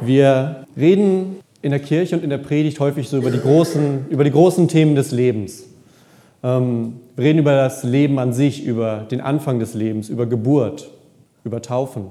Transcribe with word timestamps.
Wir 0.00 0.66
reden 0.76 1.40
in 1.60 1.70
der 1.70 1.80
Kirche 1.80 2.14
und 2.14 2.22
in 2.22 2.30
der 2.30 2.38
Predigt 2.38 2.78
häufig 2.78 3.08
so 3.08 3.16
über 3.16 3.32
die 3.32 3.40
großen, 3.40 4.06
über 4.10 4.22
die 4.22 4.30
großen 4.30 4.68
Themen 4.68 4.94
des 4.94 5.10
Lebens. 5.10 5.64
Ähm, 6.44 7.00
wir 7.16 7.24
reden 7.24 7.40
über 7.40 7.52
das 7.52 7.82
Leben 7.82 8.18
an 8.20 8.32
sich, 8.32 8.64
über 8.64 9.06
den 9.10 9.20
Anfang 9.20 9.58
des 9.58 9.74
Lebens, 9.74 10.08
über 10.08 10.26
Geburt, 10.26 10.90
über 11.42 11.60
Taufen. 11.62 12.06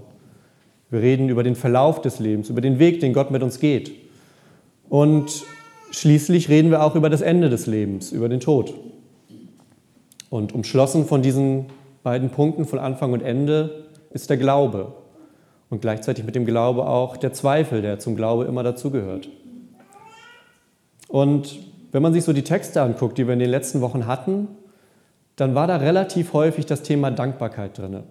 Wir 0.89 1.01
reden 1.01 1.29
über 1.29 1.43
den 1.43 1.55
Verlauf 1.55 2.01
des 2.01 2.19
Lebens, 2.19 2.49
über 2.49 2.59
den 2.59 2.77
Weg, 2.79 2.99
den 2.99 3.13
Gott 3.13 3.31
mit 3.31 3.41
uns 3.41 3.59
geht. 3.59 3.91
Und 4.89 5.43
schließlich 5.91 6.49
reden 6.49 6.71
wir 6.71 6.83
auch 6.83 6.95
über 6.95 7.09
das 7.09 7.21
Ende 7.21 7.49
des 7.49 7.67
Lebens, 7.67 8.11
über 8.11 8.27
den 8.27 8.41
Tod. 8.41 8.73
Und 10.29 10.53
umschlossen 10.53 11.05
von 11.05 11.21
diesen 11.21 11.67
beiden 12.03 12.31
Punkten 12.31 12.65
von 12.65 12.79
Anfang 12.79 13.13
und 13.13 13.21
Ende 13.21 13.85
ist 14.11 14.29
der 14.29 14.37
Glaube 14.37 14.93
und 15.69 15.81
gleichzeitig 15.81 16.25
mit 16.25 16.35
dem 16.35 16.45
Glaube 16.45 16.87
auch 16.87 17.17
der 17.17 17.33
Zweifel, 17.33 17.81
der 17.81 17.99
zum 17.99 18.15
Glaube 18.15 18.45
immer 18.45 18.63
dazugehört. 18.63 19.29
Und 21.07 21.59
wenn 21.91 22.01
man 22.01 22.13
sich 22.13 22.23
so 22.23 22.33
die 22.33 22.43
Texte 22.43 22.81
anguckt, 22.81 23.17
die 23.17 23.27
wir 23.27 23.33
in 23.33 23.39
den 23.39 23.49
letzten 23.49 23.81
Wochen 23.81 24.07
hatten, 24.07 24.49
dann 25.35 25.55
war 25.55 25.67
da 25.67 25.77
relativ 25.77 26.33
häufig 26.33 26.65
das 26.65 26.83
Thema 26.83 27.11
Dankbarkeit 27.11 27.77
drin. 27.77 28.03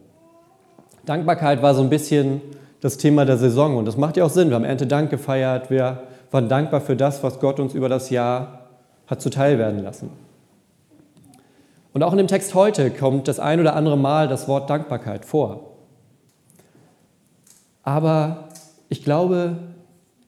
Dankbarkeit 1.05 1.62
war 1.62 1.74
so 1.74 1.83
ein 1.83 1.91
bisschen 1.91 2.41
das 2.80 2.98
Thema 2.98 3.24
der 3.24 3.37
Saison 3.37 3.77
und 3.77 3.84
das 3.84 3.97
macht 3.97 4.16
ja 4.16 4.25
auch 4.25 4.30
Sinn. 4.30 4.48
Wir 4.48 4.56
haben 4.56 4.64
Erntedank 4.64 5.11
gefeiert, 5.11 5.70
wir 5.70 6.02
waren 6.30 6.48
dankbar 6.48 6.80
für 6.80 6.97
das, 6.97 7.23
was 7.23 7.41
Gott 7.41 7.61
uns 7.61 7.75
über 7.75 7.88
das 7.88 8.11
Jahr 8.11 8.66
hat 9.06 9.20
zuteil 9.20 9.59
werden 9.59 9.83
lassen. 9.83 10.11
Und 11.92 12.02
auch 12.02 12.12
in 12.12 12.19
dem 12.19 12.27
Text 12.27 12.55
heute 12.55 12.91
kommt 12.91 13.28
das 13.28 13.41
ein 13.41 13.61
oder 13.61 13.75
andere 13.75 13.97
Mal 13.97 14.28
das 14.28 14.48
Wort 14.48 14.69
Dankbarkeit 14.69 15.25
vor. 15.25 15.75
Aber 17.86 18.48
ich 18.88 19.04
glaube, 19.04 19.58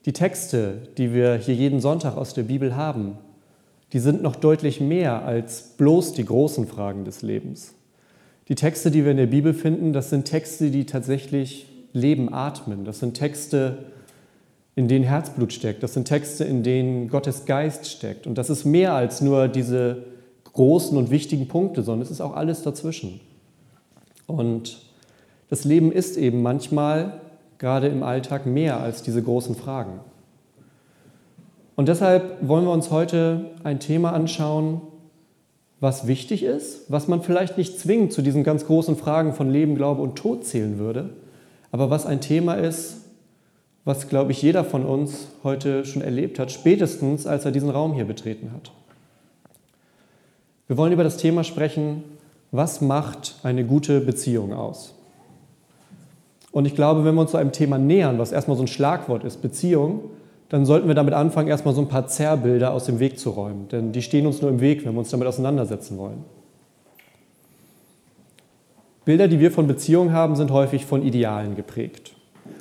die 0.07 0.13
Texte, 0.13 0.75
die 0.97 1.13
wir 1.13 1.35
hier 1.35 1.57
jeden 1.57 1.81
Sonntag 1.81 2.17
aus 2.17 2.33
der 2.33 2.45
Bibel 2.45 2.77
haben, 2.77 3.19
die 3.93 3.99
sind 3.99 4.23
noch 4.23 4.37
deutlich 4.37 4.81
mehr 4.81 5.25
als 5.25 5.75
bloß 5.77 6.13
die 6.13 6.25
großen 6.25 6.69
Fragen 6.69 7.05
des 7.05 7.23
Lebens. 7.23 7.75
Die 8.47 8.55
Texte, 8.55 8.93
die 8.93 9.03
wir 9.03 9.11
in 9.11 9.17
der 9.17 9.27
Bibel 9.27 9.55
finden, 9.55 9.93
das 9.93 10.09
sind 10.09 10.25
Texte, 10.25 10.71
die 10.71 10.87
tatsächlich 10.87 11.67
Leben 11.93 12.33
atmen. 12.33 12.85
Das 12.85 13.01
sind 13.01 13.15
Texte, 13.15 13.87
in 14.77 14.87
denen 14.87 15.05
Herzblut 15.05 15.53
steckt. 15.53 15.83
Das 15.83 15.95
sind 15.95 16.07
Texte, 16.07 16.45
in 16.45 16.63
denen 16.63 17.09
Gottes 17.09 17.45
Geist 17.45 17.91
steckt. 17.91 18.29
Und 18.29 18.39
das 18.39 18.51
ist 18.51 18.67
mehr 18.67 18.95
als 18.95 19.21
nur 19.21 19.49
diese 19.49 20.05
großen 20.45 20.97
und 20.97 21.11
wichtigen 21.11 21.49
Punkte, 21.49 21.83
sondern 21.83 22.03
es 22.03 22.13
ist 22.13 22.21
auch 22.21 22.37
alles 22.37 22.63
dazwischen. 22.63 23.21
Und 24.29 24.79
das 25.51 25.65
Leben 25.65 25.91
ist 25.91 26.17
eben 26.17 26.41
manchmal 26.41 27.21
gerade 27.59 27.89
im 27.89 28.03
Alltag 28.03 28.47
mehr 28.47 28.81
als 28.81 29.03
diese 29.03 29.23
großen 29.23 29.55
Fragen. 29.55 30.01
Und 31.77 31.89
deshalb 31.89 32.47
wollen 32.47 32.65
wir 32.65 32.73
uns 32.73 32.91
heute 32.91 33.53
ein 33.63 33.81
Thema 33.81 34.13
anschauen, 34.13 34.81
was 35.81 36.07
wichtig 36.09 36.43
ist, 36.43 36.91
was 36.91 37.07
man 37.07 37.23
vielleicht 37.23 37.57
nicht 37.57 37.79
zwingend 37.79 38.13
zu 38.13 38.23
diesen 38.23 38.43
ganz 38.43 38.67
großen 38.67 38.97
Fragen 38.97 39.33
von 39.33 39.51
Leben, 39.51 39.77
Glaube 39.77 40.03
und 40.03 40.17
Tod 40.17 40.45
zählen 40.45 40.79
würde, 40.79 41.11
aber 41.71 41.89
was 41.89 42.05
ein 42.07 42.21
Thema 42.21 42.55
ist, 42.55 43.03
was, 43.85 44.09
glaube 44.09 44.33
ich, 44.33 44.43
jeder 44.43 44.65
von 44.65 44.85
uns 44.85 45.29
heute 45.45 45.85
schon 45.85 46.03
erlebt 46.03 46.39
hat, 46.39 46.51
spätestens 46.51 47.27
als 47.27 47.45
er 47.45 47.53
diesen 47.53 47.71
Raum 47.71 47.95
hier 47.95 48.05
betreten 48.05 48.51
hat. 48.53 48.73
Wir 50.67 50.77
wollen 50.77 50.93
über 50.93 51.05
das 51.05 51.17
Thema 51.17 51.45
sprechen, 51.45 52.05
was 52.51 52.81
macht 52.81 53.37
eine 53.43 53.65
gute 53.65 54.01
Beziehung 54.01 54.53
aus? 54.53 54.95
Und 56.53 56.67
ich 56.67 56.75
glaube, 56.75 57.05
wenn 57.05 57.15
wir 57.15 57.21
uns 57.21 57.33
zu 57.33 57.37
einem 57.37 57.53
Thema 57.53 57.79
nähern, 57.79 58.19
was 58.19 58.33
erstmal 58.33 58.57
so 58.57 58.63
ein 58.63 58.69
Schlagwort 58.69 59.25
ist, 59.25 59.43
Beziehung, 59.43 60.11
dann 60.49 60.65
sollten 60.65 60.89
wir 60.89 60.95
damit 60.95 61.13
anfangen, 61.13 61.49
erstmal 61.49 61.75
so 61.75 61.83
ein 61.83 61.89
paar 61.89 62.07
Zerrbilder 62.07 62.73
aus 62.73 62.85
dem 62.85 63.01
Weg 63.01 63.19
zu 63.19 63.31
räumen. 63.31 63.69
Denn 63.69 63.93
die 63.93 64.03
stehen 64.03 64.27
uns 64.27 64.41
nur 64.41 64.51
im 64.51 64.61
Weg, 64.61 64.85
wenn 64.85 64.95
wir 64.95 65.01
uns 65.01 65.11
damit 65.11 65.29
auseinandersetzen 65.29 65.99
wollen. 65.99 66.25
Bilder, 69.05 69.29
die 69.29 69.41
wir 69.41 69.51
von 69.51 69.67
Beziehungen 69.67 70.13
haben, 70.13 70.37
sind 70.37 70.51
häufig 70.51 70.87
von 70.87 71.03
Idealen 71.03 71.55
geprägt. 71.55 72.13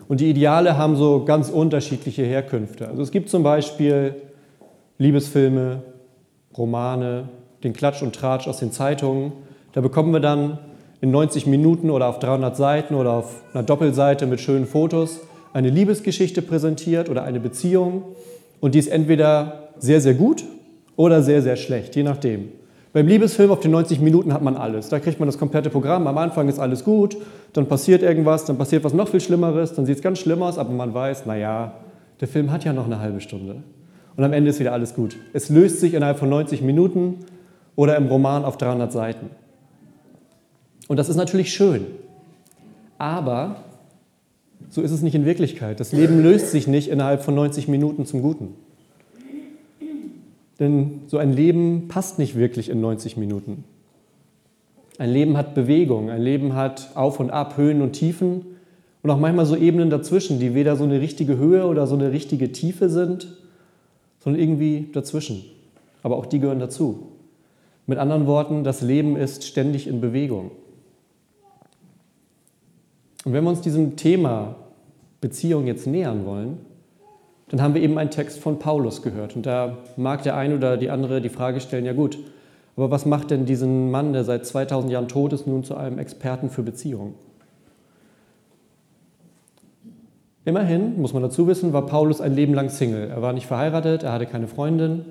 Und 0.07 0.21
die 0.21 0.29
Ideale 0.29 0.77
haben 0.77 0.95
so 0.95 1.23
ganz 1.25 1.49
unterschiedliche 1.49 2.23
Herkünfte. 2.23 2.87
Also 2.87 3.01
es 3.01 3.11
gibt 3.11 3.29
zum 3.29 3.43
Beispiel 3.43 4.15
Liebesfilme, 4.97 5.81
Romane, 6.57 7.29
den 7.63 7.73
Klatsch 7.73 8.01
und 8.01 8.15
Tratsch 8.15 8.47
aus 8.47 8.59
den 8.59 8.71
Zeitungen. 8.71 9.33
Da 9.73 9.81
bekommen 9.81 10.13
wir 10.13 10.19
dann 10.19 10.59
in 11.01 11.11
90 11.11 11.45
Minuten 11.45 11.89
oder 11.89 12.07
auf 12.07 12.19
300 12.19 12.55
Seiten 12.55 12.95
oder 12.95 13.11
auf 13.11 13.41
einer 13.53 13.63
Doppelseite 13.63 14.25
mit 14.25 14.41
schönen 14.41 14.65
Fotos 14.65 15.21
eine 15.53 15.69
Liebesgeschichte 15.69 16.41
präsentiert 16.41 17.09
oder 17.09 17.23
eine 17.23 17.39
Beziehung 17.39 18.03
und 18.59 18.75
die 18.75 18.79
ist 18.79 18.87
entweder 18.87 19.69
sehr, 19.79 20.01
sehr 20.01 20.13
gut 20.13 20.43
oder 20.95 21.21
sehr, 21.21 21.41
sehr 21.41 21.55
schlecht, 21.55 21.95
je 21.95 22.03
nachdem. 22.03 22.49
Beim 22.93 23.07
Liebesfilm 23.07 23.51
auf 23.51 23.59
den 23.59 23.71
90 23.71 23.99
Minuten 23.99 24.33
hat 24.33 24.41
man 24.41 24.55
alles. 24.55 24.89
Da 24.89 24.99
kriegt 24.99 25.19
man 25.19 25.27
das 25.27 25.37
komplette 25.37 25.69
Programm. 25.69 26.07
Am 26.07 26.17
Anfang 26.17 26.47
ist 26.47 26.57
alles 26.57 26.83
gut, 26.83 27.17
dann 27.53 27.67
passiert 27.67 28.01
irgendwas, 28.01 28.45
dann 28.45 28.57
passiert 28.57 28.83
was 28.83 28.93
noch 28.93 29.07
viel 29.07 29.19
Schlimmeres, 29.19 29.73
dann 29.73 29.85
sieht 29.85 29.97
es 29.97 30.01
ganz 30.01 30.19
schlimm 30.19 30.41
aus, 30.41 30.57
aber 30.57 30.71
man 30.71 30.93
weiß, 30.93 31.25
naja, 31.25 31.73
der 32.21 32.27
Film 32.27 32.51
hat 32.51 32.63
ja 32.63 32.73
noch 32.73 32.85
eine 32.85 32.99
halbe 32.99 33.21
Stunde. 33.21 33.57
Und 34.15 34.23
am 34.23 34.33
Ende 34.33 34.49
ist 34.49 34.59
wieder 34.59 34.73
alles 34.73 34.95
gut. 34.95 35.15
Es 35.33 35.49
löst 35.49 35.79
sich 35.79 35.93
innerhalb 35.93 36.17
von 36.17 36.29
90 36.29 36.63
Minuten 36.63 37.19
oder 37.75 37.95
im 37.97 38.07
Roman 38.07 38.43
auf 38.45 38.57
300 38.57 38.91
Seiten. 38.91 39.29
Und 40.87 40.97
das 40.97 41.09
ist 41.09 41.15
natürlich 41.15 41.53
schön. 41.53 41.85
Aber 42.97 43.63
so 44.69 44.81
ist 44.81 44.91
es 44.91 45.01
nicht 45.01 45.15
in 45.15 45.25
Wirklichkeit. 45.25 45.79
Das 45.79 45.91
Leben 45.91 46.21
löst 46.21 46.51
sich 46.51 46.67
nicht 46.67 46.89
innerhalb 46.89 47.23
von 47.23 47.35
90 47.35 47.67
Minuten 47.67 48.05
zum 48.05 48.21
Guten. 48.21 48.55
Denn 50.59 51.01
so 51.07 51.17
ein 51.17 51.33
Leben 51.33 51.87
passt 51.87 52.17
nicht 52.17 52.35
wirklich 52.35 52.69
in 52.69 52.81
90 52.81 53.17
Minuten. 53.17 53.63
Ein 54.97 55.11
Leben 55.11 55.37
hat 55.37 55.53
Bewegung, 55.53 56.09
ein 56.09 56.21
Leben 56.21 56.55
hat 56.55 56.89
Auf 56.95 57.19
und 57.19 57.29
Ab, 57.29 57.57
Höhen 57.57 57.81
und 57.81 57.93
Tiefen 57.93 58.45
und 59.03 59.11
auch 59.11 59.19
manchmal 59.19 59.45
so 59.45 59.55
Ebenen 59.55 59.91
dazwischen, 59.91 60.39
die 60.39 60.55
weder 60.55 60.75
so 60.75 60.83
eine 60.83 60.99
richtige 60.99 61.37
Höhe 61.37 61.65
oder 61.67 61.85
so 61.85 61.93
eine 61.93 62.11
richtige 62.11 62.51
Tiefe 62.51 62.89
sind, 62.89 63.37
sondern 64.19 64.41
irgendwie 64.41 64.89
dazwischen. 64.91 65.45
Aber 66.01 66.17
auch 66.17 66.25
die 66.25 66.39
gehören 66.39 66.59
dazu. 66.59 67.09
Mit 67.85 67.99
anderen 67.99 68.25
Worten, 68.25 68.63
das 68.63 68.81
Leben 68.81 69.15
ist 69.15 69.43
ständig 69.43 69.87
in 69.87 70.01
Bewegung. 70.01 70.51
Und 73.27 73.33
wenn 73.33 73.43
wir 73.43 73.49
uns 73.49 73.59
diesem 73.59 73.97
Thema 73.97 74.55
Beziehung 75.19 75.67
jetzt 75.67 75.85
nähern 75.85 76.25
wollen, 76.25 76.59
dann 77.49 77.61
haben 77.61 77.73
wir 77.73 77.81
eben 77.81 77.97
einen 77.97 78.09
Text 78.09 78.39
von 78.39 78.57
Paulus 78.57 79.01
gehört. 79.01 79.35
Und 79.35 79.45
da 79.45 79.79
mag 79.97 80.23
der 80.23 80.37
eine 80.37 80.55
oder 80.55 80.77
die 80.77 80.89
andere 80.89 81.19
die 81.19 81.27
Frage 81.27 81.59
stellen, 81.59 81.83
ja 81.83 81.91
gut, 81.91 82.17
aber 82.77 82.89
was 82.89 83.05
macht 83.05 83.31
denn 83.31 83.45
diesen 83.45 83.91
Mann, 83.91 84.13
der 84.13 84.23
seit 84.23 84.45
2000 84.45 84.93
Jahren 84.93 85.09
tot 85.09 85.33
ist, 85.33 85.45
nun 85.45 85.65
zu 85.65 85.75
einem 85.75 85.99
Experten 85.99 86.49
für 86.49 86.63
Beziehungen? 86.63 87.15
Immerhin, 90.45 90.97
muss 91.01 91.11
man 91.11 91.21
dazu 91.21 91.47
wissen, 91.47 91.73
war 91.73 91.85
Paulus 91.85 92.21
ein 92.21 92.33
Leben 92.33 92.53
lang 92.53 92.69
Single. 92.69 93.09
Er 93.09 93.21
war 93.21 93.33
nicht 93.33 93.47
verheiratet, 93.47 94.03
er 94.03 94.13
hatte 94.13 94.27
keine 94.27 94.47
Freundin. 94.47 95.03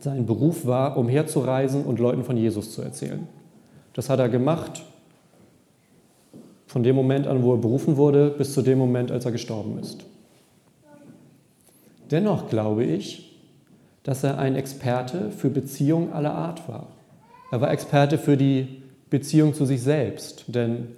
Sein 0.00 0.26
Beruf 0.26 0.66
war, 0.66 0.96
umherzureisen 0.96 1.84
und 1.84 2.00
Leuten 2.00 2.24
von 2.24 2.36
Jesus 2.36 2.72
zu 2.72 2.82
erzählen. 2.82 3.28
Das 3.92 4.10
hat 4.10 4.18
er 4.18 4.28
gemacht 4.28 4.82
von 6.66 6.82
dem 6.82 6.96
Moment 6.96 7.26
an, 7.26 7.42
wo 7.42 7.54
er 7.54 7.58
berufen 7.58 7.96
wurde, 7.96 8.30
bis 8.30 8.52
zu 8.52 8.62
dem 8.62 8.78
Moment, 8.78 9.10
als 9.10 9.24
er 9.24 9.32
gestorben 9.32 9.78
ist. 9.78 10.04
Dennoch 12.10 12.48
glaube 12.48 12.84
ich, 12.84 13.40
dass 14.02 14.22
er 14.22 14.38
ein 14.38 14.54
Experte 14.54 15.30
für 15.30 15.50
Beziehungen 15.50 16.12
aller 16.12 16.34
Art 16.34 16.68
war. 16.68 16.88
Er 17.50 17.60
war 17.60 17.70
Experte 17.70 18.18
für 18.18 18.36
die 18.36 18.82
Beziehung 19.10 19.54
zu 19.54 19.64
sich 19.64 19.82
selbst. 19.82 20.44
Denn 20.48 20.88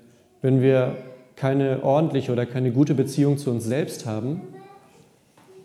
wenn 0.42 0.60
wir 0.60 0.96
keine 1.36 1.82
ordentliche 1.82 2.32
oder 2.32 2.46
keine 2.46 2.72
gute 2.72 2.94
Beziehung 2.94 3.38
zu 3.38 3.50
uns 3.50 3.64
selbst 3.64 4.06
haben, 4.06 4.42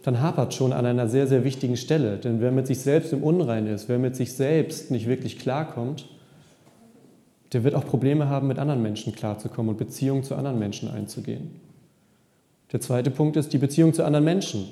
dann 0.04 0.22
hapert 0.22 0.54
schon 0.54 0.74
an 0.74 0.86
einer 0.86 1.08
sehr, 1.08 1.28
sehr 1.28 1.44
wichtigen 1.44 1.78
Stelle. 1.78 2.18
Denn 2.18 2.42
wer 2.42 2.52
mit 2.52 2.68
sich 2.68 2.80
selbst 2.80 3.14
im 3.14 3.24
Unrein 3.24 3.68
ist, 3.68 3.88
wer 3.90 4.00
mit 4.00 4.16
sich 4.16 4.34
selbst 4.34 4.92
nicht 4.92 5.08
wirklich 5.08 5.40
klarkommt, 5.40 6.10
der 7.54 7.64
wird 7.64 7.76
auch 7.76 7.86
Probleme 7.86 8.30
haben, 8.30 8.48
mit 8.48 8.60
anderen 8.60 8.82
Menschen 8.82 9.14
klarzukommen 9.14 9.70
und 9.70 9.78
Beziehungen 9.78 10.24
zu 10.24 10.36
anderen 10.36 10.60
Menschen 10.60 10.90
einzugehen. 10.90 11.60
Der 12.72 12.82
zweite 12.82 13.12
Punkt 13.12 13.38
ist 13.38 13.54
die 13.54 13.60
Beziehung 13.60 13.94
zu 13.94 14.04
anderen 14.04 14.26
Menschen. 14.26 14.68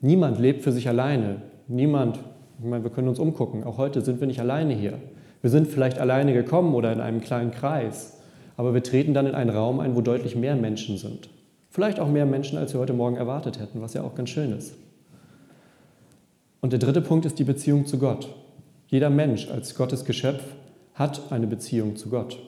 Niemand 0.00 0.38
lebt 0.38 0.62
für 0.62 0.72
sich 0.72 0.88
alleine. 0.88 1.42
Niemand, 1.68 2.18
ich 2.58 2.64
meine, 2.64 2.82
wir 2.82 2.90
können 2.90 3.08
uns 3.08 3.18
umgucken. 3.18 3.64
Auch 3.64 3.76
heute 3.76 4.00
sind 4.00 4.20
wir 4.20 4.26
nicht 4.26 4.40
alleine 4.40 4.74
hier. 4.74 4.98
Wir 5.42 5.50
sind 5.50 5.68
vielleicht 5.68 5.98
alleine 5.98 6.32
gekommen 6.32 6.74
oder 6.74 6.92
in 6.92 7.00
einem 7.00 7.20
kleinen 7.20 7.50
Kreis, 7.50 8.18
aber 8.56 8.72
wir 8.74 8.82
treten 8.82 9.12
dann 9.12 9.26
in 9.26 9.34
einen 9.34 9.50
Raum 9.50 9.80
ein, 9.80 9.94
wo 9.94 10.00
deutlich 10.00 10.36
mehr 10.36 10.56
Menschen 10.56 10.96
sind. 10.96 11.28
Vielleicht 11.68 12.00
auch 12.00 12.08
mehr 12.08 12.26
Menschen, 12.26 12.58
als 12.58 12.72
wir 12.72 12.80
heute 12.80 12.92
Morgen 12.92 13.16
erwartet 13.16 13.58
hätten, 13.58 13.80
was 13.80 13.94
ja 13.94 14.02
auch 14.02 14.14
ganz 14.14 14.30
schön 14.30 14.52
ist. 14.52 14.74
Und 16.60 16.72
der 16.72 16.78
dritte 16.78 17.00
Punkt 17.00 17.26
ist 17.26 17.38
die 17.38 17.44
Beziehung 17.44 17.86
zu 17.86 17.98
Gott. 17.98 18.28
Jeder 18.86 19.10
Mensch 19.10 19.50
als 19.50 19.74
Gottes 19.74 20.04
Geschöpf 20.04 20.42
hat 20.94 21.30
eine 21.30 21.46
Beziehung 21.46 21.96
zu 21.96 22.08
Gott. 22.08 22.38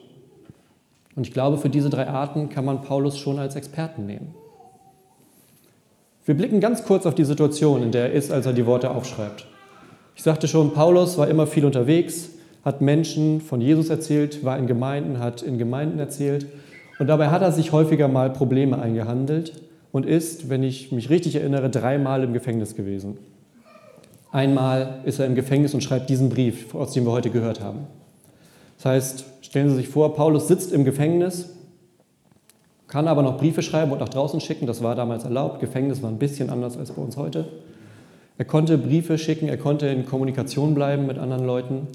Und 1.15 1.25
ich 1.25 1.33
glaube, 1.33 1.57
für 1.57 1.69
diese 1.69 1.89
drei 1.89 2.07
Arten 2.07 2.49
kann 2.49 2.65
man 2.65 2.81
Paulus 2.81 3.17
schon 3.17 3.39
als 3.39 3.55
Experten 3.55 4.05
nehmen. 4.05 4.35
Wir 6.25 6.35
blicken 6.35 6.59
ganz 6.59 6.83
kurz 6.83 7.05
auf 7.05 7.15
die 7.15 7.23
Situation, 7.23 7.83
in 7.83 7.91
der 7.91 8.09
er 8.09 8.13
ist, 8.13 8.31
als 8.31 8.45
er 8.45 8.53
die 8.53 8.65
Worte 8.65 8.91
aufschreibt. 8.91 9.47
Ich 10.15 10.23
sagte 10.23 10.47
schon, 10.47 10.73
Paulus 10.73 11.17
war 11.17 11.27
immer 11.27 11.45
viel 11.45 11.65
unterwegs, 11.65 12.29
hat 12.63 12.81
Menschen 12.81 13.41
von 13.41 13.61
Jesus 13.61 13.89
erzählt, 13.89 14.43
war 14.43 14.57
in 14.57 14.65
Gemeinden, 14.65 15.19
hat 15.19 15.43
in 15.43 15.57
Gemeinden 15.57 15.99
erzählt 15.99 16.47
und 16.99 17.07
dabei 17.07 17.29
hat 17.29 17.41
er 17.41 17.51
sich 17.51 17.71
häufiger 17.71 18.07
mal 18.07 18.31
Probleme 18.31 18.79
eingehandelt 18.81 19.61
und 19.91 20.05
ist, 20.05 20.49
wenn 20.49 20.63
ich 20.63 20.91
mich 20.91 21.09
richtig 21.09 21.35
erinnere, 21.35 21.69
dreimal 21.69 22.23
im 22.23 22.33
Gefängnis 22.33 22.75
gewesen. 22.75 23.17
Einmal 24.31 25.01
ist 25.05 25.19
er 25.19 25.27
im 25.27 25.35
Gefängnis 25.35 25.73
und 25.73 25.83
schreibt 25.83 26.09
diesen 26.09 26.29
Brief, 26.29 26.73
aus 26.73 26.91
dem 26.91 27.05
wir 27.05 27.11
heute 27.11 27.29
gehört 27.29 27.61
haben. 27.61 27.87
Das 28.77 28.85
heißt, 28.85 29.25
stellen 29.41 29.69
Sie 29.69 29.75
sich 29.75 29.87
vor, 29.87 30.15
Paulus 30.15 30.47
sitzt 30.47 30.71
im 30.71 30.83
Gefängnis, 30.83 31.49
kann 32.87 33.07
aber 33.07 33.23
noch 33.23 33.37
Briefe 33.37 33.61
schreiben 33.61 33.91
und 33.91 33.99
nach 33.99 34.09
draußen 34.09 34.39
schicken. 34.39 34.67
Das 34.67 34.83
war 34.83 34.95
damals 34.95 35.23
erlaubt. 35.23 35.59
Gefängnis 35.59 36.01
war 36.01 36.09
ein 36.09 36.19
bisschen 36.19 36.49
anders 36.49 36.77
als 36.77 36.91
bei 36.91 37.01
uns 37.01 37.17
heute. 37.17 37.45
Er 38.37 38.45
konnte 38.45 38.77
Briefe 38.77 39.17
schicken, 39.17 39.47
er 39.47 39.57
konnte 39.57 39.87
in 39.87 40.05
Kommunikation 40.05 40.75
bleiben 40.75 41.07
mit 41.07 41.17
anderen 41.17 41.45
Leuten. 41.45 41.87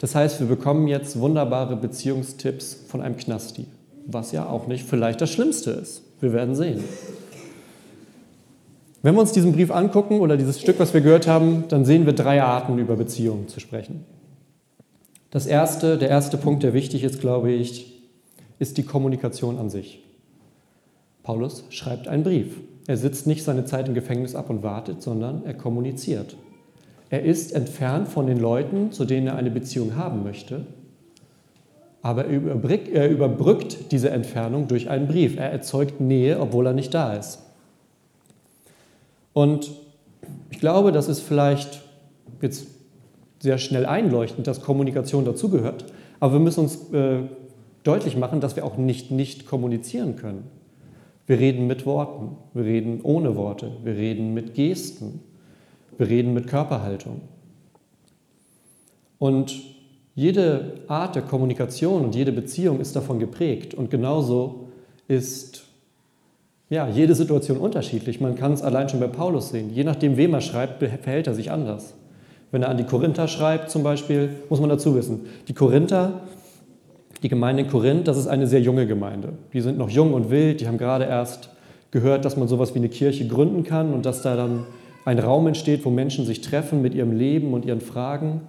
Das 0.00 0.14
heißt, 0.14 0.40
wir 0.40 0.48
bekommen 0.48 0.88
jetzt 0.88 1.18
wunderbare 1.20 1.76
Beziehungstipps 1.76 2.84
von 2.88 3.00
einem 3.00 3.16
Knasti, 3.16 3.66
was 4.06 4.32
ja 4.32 4.48
auch 4.48 4.66
nicht 4.66 4.84
vielleicht 4.84 5.20
das 5.20 5.30
Schlimmste 5.30 5.70
ist. 5.70 6.02
Wir 6.20 6.32
werden 6.32 6.56
sehen. 6.56 6.82
Wenn 9.02 9.14
wir 9.14 9.20
uns 9.20 9.32
diesen 9.32 9.52
Brief 9.52 9.70
angucken 9.70 10.20
oder 10.20 10.36
dieses 10.36 10.60
Stück, 10.60 10.78
was 10.78 10.94
wir 10.94 11.00
gehört 11.00 11.26
haben, 11.26 11.64
dann 11.68 11.84
sehen 11.84 12.06
wir 12.06 12.12
drei 12.12 12.42
Arten, 12.42 12.78
über 12.78 12.96
Beziehungen 12.96 13.48
zu 13.48 13.60
sprechen. 13.60 14.04
Das 15.32 15.46
erste, 15.46 15.96
der 15.96 16.10
erste 16.10 16.36
Punkt, 16.36 16.62
der 16.62 16.74
wichtig 16.74 17.04
ist, 17.04 17.18
glaube 17.18 17.50
ich, 17.50 18.02
ist 18.58 18.76
die 18.76 18.82
Kommunikation 18.82 19.58
an 19.58 19.70
sich. 19.70 20.04
Paulus 21.22 21.64
schreibt 21.70 22.06
einen 22.06 22.22
Brief. 22.22 22.60
Er 22.86 22.98
sitzt 22.98 23.26
nicht 23.26 23.42
seine 23.42 23.64
Zeit 23.64 23.88
im 23.88 23.94
Gefängnis 23.94 24.34
ab 24.34 24.50
und 24.50 24.62
wartet, 24.62 25.00
sondern 25.00 25.42
er 25.46 25.54
kommuniziert. 25.54 26.36
Er 27.08 27.22
ist 27.22 27.52
entfernt 27.52 28.08
von 28.08 28.26
den 28.26 28.38
Leuten, 28.38 28.92
zu 28.92 29.06
denen 29.06 29.28
er 29.28 29.36
eine 29.36 29.50
Beziehung 29.50 29.96
haben 29.96 30.22
möchte, 30.22 30.66
aber 32.02 32.26
er 32.26 33.08
überbrückt, 33.08 33.74
er 33.74 33.88
diese 33.90 34.10
Entfernung 34.10 34.68
durch 34.68 34.90
einen 34.90 35.08
Brief. 35.08 35.38
Er 35.38 35.50
erzeugt 35.50 35.98
Nähe, 35.98 36.40
obwohl 36.40 36.66
er 36.66 36.72
nicht 36.74 36.92
da 36.92 37.14
ist. 37.14 37.38
Und 39.32 39.70
ich 40.50 40.60
glaube, 40.60 40.92
das 40.92 41.08
ist 41.08 41.20
vielleicht 41.20 41.80
jetzt 42.42 42.66
sehr 43.42 43.58
schnell 43.58 43.86
einleuchtend, 43.86 44.46
dass 44.46 44.62
Kommunikation 44.62 45.24
dazugehört, 45.24 45.86
aber 46.20 46.34
wir 46.34 46.40
müssen 46.40 46.60
uns 46.60 46.92
äh, 46.92 47.22
deutlich 47.82 48.16
machen, 48.16 48.40
dass 48.40 48.54
wir 48.54 48.64
auch 48.64 48.76
nicht 48.76 49.10
nicht 49.10 49.46
kommunizieren 49.46 50.14
können. 50.14 50.44
Wir 51.26 51.40
reden 51.40 51.66
mit 51.66 51.84
Worten, 51.84 52.36
wir 52.54 52.64
reden 52.64 53.00
ohne 53.02 53.34
Worte, 53.34 53.72
wir 53.82 53.96
reden 53.96 54.32
mit 54.32 54.54
Gesten, 54.54 55.20
wir 55.98 56.08
reden 56.08 56.34
mit 56.34 56.46
Körperhaltung. 56.46 57.22
Und 59.18 59.60
jede 60.14 60.74
Art 60.86 61.16
der 61.16 61.22
Kommunikation 61.22 62.04
und 62.04 62.14
jede 62.14 62.30
Beziehung 62.30 62.78
ist 62.78 62.94
davon 62.94 63.18
geprägt 63.18 63.74
und 63.74 63.90
genauso 63.90 64.68
ist 65.08 65.64
ja, 66.70 66.88
jede 66.88 67.16
Situation 67.16 67.58
unterschiedlich. 67.58 68.20
Man 68.20 68.36
kann 68.36 68.52
es 68.52 68.62
allein 68.62 68.88
schon 68.88 69.00
bei 69.00 69.08
Paulus 69.08 69.50
sehen. 69.50 69.68
Je 69.74 69.82
nachdem, 69.82 70.16
wem 70.16 70.32
er 70.32 70.40
schreibt, 70.40 70.78
verhält 70.78 71.26
er 71.26 71.34
sich 71.34 71.50
anders. 71.50 71.94
Wenn 72.52 72.62
er 72.62 72.68
an 72.68 72.76
die 72.76 72.84
Korinther 72.84 73.26
schreibt 73.26 73.70
zum 73.70 73.82
Beispiel, 73.82 74.30
muss 74.48 74.60
man 74.60 74.68
dazu 74.68 74.94
wissen, 74.94 75.22
die 75.48 75.54
Korinther 75.54 76.20
die 77.22 77.28
Gemeinde 77.28 77.62
in 77.62 77.68
Korinth, 77.68 78.08
das 78.08 78.18
ist 78.18 78.26
eine 78.26 78.46
sehr 78.46 78.60
junge 78.60 78.86
Gemeinde. 78.86 79.34
Die 79.52 79.60
sind 79.60 79.78
noch 79.78 79.88
jung 79.88 80.12
und 80.12 80.30
wild, 80.30 80.60
die 80.60 80.66
haben 80.66 80.78
gerade 80.78 81.04
erst 81.04 81.50
gehört, 81.92 82.24
dass 82.24 82.36
man 82.36 82.48
sowas 82.48 82.74
wie 82.74 82.78
eine 82.78 82.88
Kirche 82.88 83.26
gründen 83.28 83.64
kann 83.64 83.94
und 83.94 84.06
dass 84.06 84.22
da 84.22 84.34
dann 84.34 84.64
ein 85.04 85.18
Raum 85.18 85.46
entsteht, 85.46 85.84
wo 85.84 85.90
Menschen 85.90 86.26
sich 86.26 86.40
treffen 86.40 86.82
mit 86.82 86.94
ihrem 86.94 87.12
Leben 87.12 87.54
und 87.54 87.64
ihren 87.64 87.80
Fragen. 87.80 88.42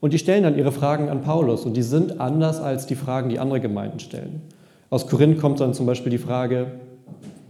Und 0.00 0.12
die 0.12 0.18
stellen 0.18 0.42
dann 0.42 0.58
ihre 0.58 0.72
Fragen 0.72 1.08
an 1.08 1.22
Paulus 1.22 1.64
und 1.64 1.76
die 1.76 1.82
sind 1.82 2.20
anders 2.20 2.60
als 2.60 2.86
die 2.86 2.94
Fragen, 2.96 3.28
die 3.28 3.38
andere 3.38 3.60
Gemeinden 3.60 4.00
stellen. 4.00 4.42
Aus 4.90 5.06
Korinth 5.06 5.40
kommt 5.40 5.60
dann 5.60 5.74
zum 5.74 5.86
Beispiel 5.86 6.10
die 6.10 6.18
Frage, 6.18 6.72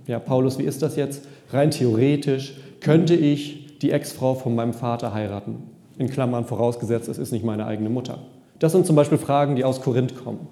ja, 0.07 0.19
Paulus, 0.19 0.59
wie 0.59 0.65
ist 0.65 0.83
das 0.83 0.97
jetzt? 0.97 1.27
Rein 1.51 1.71
theoretisch 1.71 2.55
könnte 2.81 3.15
ich 3.15 3.79
die 3.79 3.91
Ex-Frau 3.91 4.35
von 4.35 4.55
meinem 4.55 4.73
Vater 4.73 5.13
heiraten. 5.13 5.76
In 5.99 6.11
Klammern 6.11 6.45
vorausgesetzt, 6.45 7.09
es 7.09 7.19
ist 7.19 7.33
nicht 7.33 7.45
meine 7.45 7.67
eigene 7.67 7.89
Mutter. 7.89 8.19
Das 8.59 8.73
sind 8.73 8.87
zum 8.87 8.97
Beispiel 8.97 9.19
Fragen, 9.19 9.57
die 9.57 9.65
aus 9.65 9.81
Korinth 9.81 10.17
kommen. 10.17 10.47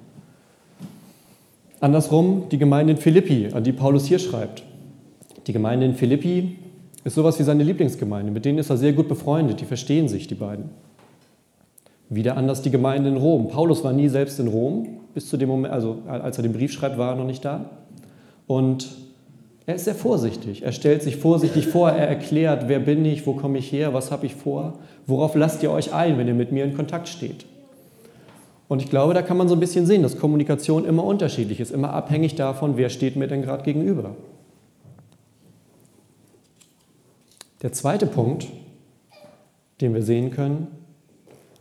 Andersrum 1.81 2.45
die 2.51 2.59
Gemeinde 2.59 2.95
in 2.95 2.99
Philippi, 2.99 3.51
an 3.53 3.65
die 3.65 3.73
Paulus 3.73 4.07
hier 4.07 4.19
schreibt. 4.19 4.63
Die 5.47 5.53
Gemeinde 5.53 5.85
in 5.85 5.95
Philippi 5.95 6.59
ist 7.05 7.15
sowas 7.15 7.39
wie 7.39 7.43
seine 7.43 7.63
Lieblingsgemeinde. 7.63 8.33
Mit 8.33 8.47
denen 8.47 8.59
ist 8.59 8.71
er 8.71 8.79
sehr 8.79 8.95
gut 8.95 9.09
befreundet. 9.09 9.61
Die 9.61 9.67
verstehen 9.67 10.09
sich, 10.09 10.27
die 10.27 10.35
beiden. 10.35 10.71
Wieder 12.09 12.37
anders 12.37 12.63
die 12.63 12.71
Gemeinde 12.71 13.11
in 13.11 13.17
Rom. 13.17 13.49
Paulus 13.49 13.85
war 13.85 13.93
nie 13.93 14.09
selbst 14.09 14.41
in 14.41 14.49
Rom, 14.49 15.01
bis 15.13 15.29
zu 15.29 15.37
dem 15.37 15.49
Moment, 15.49 15.73
also 15.73 15.99
als 16.09 16.39
er 16.39 16.43
den 16.43 16.53
Brief 16.53 16.73
schreibt, 16.73 16.97
war 16.97 17.11
er 17.11 17.17
noch 17.17 17.27
nicht 17.27 17.45
da. 17.45 17.71
Und 18.47 18.89
er 19.67 19.77
ist 19.77 19.85
sehr 19.85 19.95
vorsichtig. 19.95 20.63
Er 20.63 20.73
stellt 20.73 21.03
sich 21.03 21.17
vorsichtig 21.17 21.67
vor, 21.67 21.91
er 21.91 22.07
erklärt, 22.07 22.69
wer 22.69 22.81
bin 22.81 23.05
ich, 23.05 23.27
wo 23.27 23.33
komme 23.33 23.59
ich 23.59 23.73
her, 23.73 23.95
was 23.95 24.11
habe 24.11 24.27
ich 24.27 24.35
vor, 24.35 24.79
worauf 25.07 25.35
lasst 25.35 25.63
ihr 25.63 25.71
euch 25.71 25.95
ein, 25.95 26.19
wenn 26.19 26.29
ihr 26.29 26.35
mit 26.35 26.53
mir 26.53 26.65
in 26.65 26.77
Kontakt 26.77 27.09
steht. 27.09 27.47
Und 28.69 28.83
ich 28.83 28.91
glaube, 28.91 29.15
da 29.15 29.23
kann 29.23 29.37
man 29.37 29.49
so 29.49 29.55
ein 29.55 29.61
bisschen 29.61 29.87
sehen, 29.87 30.03
dass 30.03 30.19
Kommunikation 30.19 30.85
immer 30.85 31.05
unterschiedlich 31.05 31.61
ist, 31.61 31.71
immer 31.71 31.93
abhängig 31.93 32.35
davon, 32.35 32.77
wer 32.77 32.91
steht 32.91 33.17
mir 33.17 33.27
denn 33.27 33.43
gerade 33.43 33.63
gegenüber. 33.63 34.17
Der 37.63 37.73
zweite 37.73 38.07
Punkt, 38.07 38.49
den 39.81 39.95
wir 39.95 40.03
sehen 40.03 40.31
können, 40.31 40.67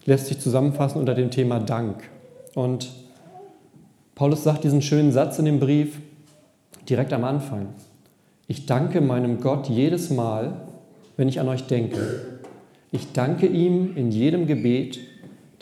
lässt 0.06 0.28
sich 0.28 0.40
zusammenfassen 0.40 1.00
unter 1.00 1.14
dem 1.14 1.32
Thema 1.32 1.60
Dank. 1.60 2.10
Und 2.56 2.92
Paulus 4.16 4.44
sagt 4.44 4.66
diesen 4.66 4.82
schönen 4.82 5.14
Satz 5.14 5.40
in 5.40 5.46
dem 5.46 5.60
Brief 5.60 6.00
direkt 6.90 7.14
am 7.14 7.24
Anfang. 7.24 7.70
Ich 8.48 8.66
danke 8.66 9.02
meinem 9.02 9.40
Gott 9.40 9.70
jedes 9.70 10.10
Mal, 10.10 10.68
wenn 11.18 11.28
ich 11.28 11.40
an 11.40 11.48
euch 11.48 11.68
denke. 11.68 11.98
Ich 12.92 13.14
danke 13.14 13.48
ihm 13.48 13.96
in 13.96 14.12
jedem 14.12 14.48
Gebet 14.48 15.00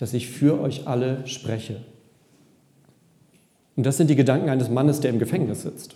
dass 0.01 0.15
ich 0.15 0.29
für 0.29 0.59
euch 0.59 0.87
alle 0.87 1.27
spreche. 1.27 1.75
Und 3.75 3.85
das 3.85 3.97
sind 3.97 4.09
die 4.09 4.15
Gedanken 4.15 4.49
eines 4.49 4.67
Mannes, 4.67 4.99
der 4.99 5.11
im 5.11 5.19
Gefängnis 5.19 5.61
sitzt. 5.61 5.95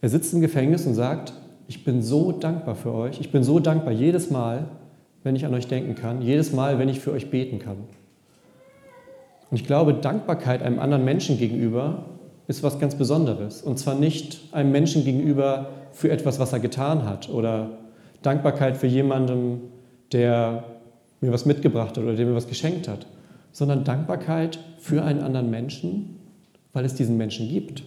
Er 0.00 0.08
sitzt 0.08 0.34
im 0.34 0.40
Gefängnis 0.40 0.86
und 0.86 0.94
sagt, 0.94 1.32
ich 1.68 1.84
bin 1.84 2.02
so 2.02 2.32
dankbar 2.32 2.74
für 2.74 2.92
euch, 2.92 3.20
ich 3.20 3.30
bin 3.30 3.44
so 3.44 3.60
dankbar 3.60 3.92
jedes 3.92 4.32
Mal, 4.32 4.70
wenn 5.22 5.36
ich 5.36 5.46
an 5.46 5.54
euch 5.54 5.68
denken 5.68 5.94
kann, 5.94 6.20
jedes 6.20 6.52
Mal, 6.52 6.80
wenn 6.80 6.88
ich 6.88 6.98
für 6.98 7.12
euch 7.12 7.30
beten 7.30 7.60
kann. 7.60 7.76
Und 9.52 9.56
ich 9.56 9.68
glaube, 9.68 9.94
Dankbarkeit 9.94 10.60
einem 10.60 10.80
anderen 10.80 11.04
Menschen 11.04 11.38
gegenüber 11.38 12.06
ist 12.50 12.64
was 12.64 12.80
ganz 12.80 12.96
Besonderes. 12.96 13.62
Und 13.62 13.78
zwar 13.78 13.94
nicht 13.94 14.40
einem 14.50 14.72
Menschen 14.72 15.04
gegenüber 15.04 15.68
für 15.92 16.10
etwas, 16.10 16.40
was 16.40 16.52
er 16.52 16.58
getan 16.58 17.04
hat 17.04 17.28
oder 17.28 17.78
Dankbarkeit 18.22 18.76
für 18.76 18.88
jemanden, 18.88 19.60
der 20.12 20.64
mir 21.20 21.32
was 21.32 21.46
mitgebracht 21.46 21.96
hat 21.96 22.02
oder 22.02 22.14
der 22.14 22.26
mir 22.26 22.34
was 22.34 22.48
geschenkt 22.48 22.88
hat, 22.88 23.06
sondern 23.52 23.84
Dankbarkeit 23.84 24.58
für 24.78 25.04
einen 25.04 25.20
anderen 25.20 25.48
Menschen, 25.48 26.18
weil 26.72 26.84
es 26.84 26.94
diesen 26.94 27.16
Menschen 27.16 27.48
gibt. 27.48 27.84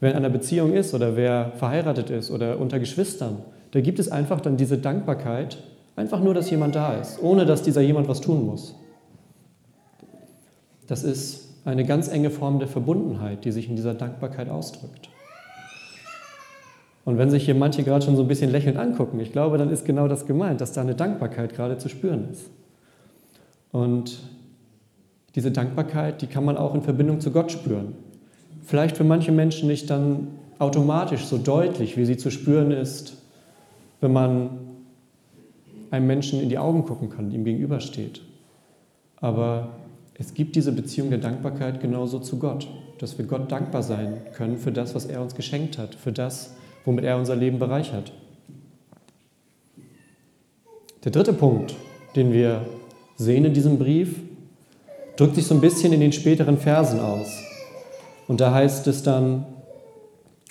Wer 0.00 0.10
in 0.10 0.16
einer 0.18 0.28
Beziehung 0.28 0.74
ist 0.74 0.92
oder 0.92 1.16
wer 1.16 1.52
verheiratet 1.56 2.10
ist 2.10 2.30
oder 2.30 2.60
unter 2.60 2.78
Geschwistern, 2.78 3.38
da 3.70 3.80
gibt 3.80 3.98
es 3.98 4.10
einfach 4.10 4.42
dann 4.42 4.58
diese 4.58 4.76
Dankbarkeit, 4.76 5.56
einfach 5.96 6.20
nur, 6.20 6.34
dass 6.34 6.50
jemand 6.50 6.74
da 6.74 7.00
ist, 7.00 7.22
ohne 7.22 7.46
dass 7.46 7.62
dieser 7.62 7.80
jemand 7.80 8.06
was 8.06 8.20
tun 8.20 8.44
muss. 8.44 8.74
Das 10.86 11.04
ist 11.04 11.45
eine 11.66 11.84
ganz 11.84 12.08
enge 12.08 12.30
Form 12.30 12.60
der 12.60 12.68
Verbundenheit, 12.68 13.44
die 13.44 13.52
sich 13.52 13.68
in 13.68 13.76
dieser 13.76 13.92
Dankbarkeit 13.92 14.48
ausdrückt. 14.48 15.10
Und 17.04 17.18
wenn 17.18 17.28
sich 17.28 17.44
hier 17.44 17.54
manche 17.54 17.82
gerade 17.82 18.04
schon 18.04 18.16
so 18.16 18.22
ein 18.22 18.28
bisschen 18.28 18.50
lächelnd 18.50 18.78
angucken, 18.78 19.20
ich 19.20 19.32
glaube, 19.32 19.58
dann 19.58 19.70
ist 19.70 19.84
genau 19.84 20.08
das 20.08 20.26
gemeint, 20.26 20.60
dass 20.60 20.72
da 20.72 20.80
eine 20.80 20.94
Dankbarkeit 20.94 21.54
gerade 21.54 21.76
zu 21.76 21.88
spüren 21.88 22.28
ist. 22.30 22.50
Und 23.72 24.18
diese 25.34 25.50
Dankbarkeit, 25.50 26.22
die 26.22 26.28
kann 26.28 26.44
man 26.44 26.56
auch 26.56 26.74
in 26.74 26.82
Verbindung 26.82 27.20
zu 27.20 27.30
Gott 27.30 27.52
spüren. 27.52 27.94
Vielleicht 28.64 28.96
für 28.96 29.04
manche 29.04 29.32
Menschen 29.32 29.68
nicht 29.68 29.90
dann 29.90 30.28
automatisch 30.58 31.26
so 31.26 31.36
deutlich, 31.36 31.96
wie 31.96 32.04
sie 32.04 32.16
zu 32.16 32.30
spüren 32.30 32.70
ist, 32.70 33.22
wenn 34.00 34.12
man 34.12 34.50
einem 35.90 36.06
Menschen 36.06 36.40
in 36.40 36.48
die 36.48 36.58
Augen 36.58 36.84
gucken 36.84 37.10
kann, 37.10 37.30
ihm 37.30 37.44
gegenübersteht. 37.44 38.22
Aber 39.20 39.68
es 40.18 40.32
gibt 40.34 40.56
diese 40.56 40.72
Beziehung 40.72 41.10
der 41.10 41.18
Dankbarkeit 41.18 41.80
genauso 41.80 42.18
zu 42.18 42.38
Gott, 42.38 42.66
dass 42.98 43.18
wir 43.18 43.26
Gott 43.26 43.52
dankbar 43.52 43.82
sein 43.82 44.18
können 44.34 44.56
für 44.56 44.72
das, 44.72 44.94
was 44.94 45.04
er 45.06 45.20
uns 45.20 45.34
geschenkt 45.34 45.76
hat, 45.76 45.94
für 45.94 46.12
das, 46.12 46.54
womit 46.84 47.04
er 47.04 47.18
unser 47.18 47.36
Leben 47.36 47.58
bereichert. 47.58 48.12
Der 51.04 51.12
dritte 51.12 51.34
Punkt, 51.34 51.74
den 52.16 52.32
wir 52.32 52.64
sehen 53.16 53.44
in 53.44 53.52
diesem 53.52 53.78
Brief, 53.78 54.16
drückt 55.16 55.34
sich 55.34 55.46
so 55.46 55.54
ein 55.54 55.60
bisschen 55.60 55.92
in 55.92 56.00
den 56.00 56.12
späteren 56.12 56.58
Versen 56.58 57.00
aus. 57.00 57.28
Und 58.26 58.40
da 58.40 58.52
heißt 58.52 58.86
es 58.86 59.02
dann, 59.02 59.44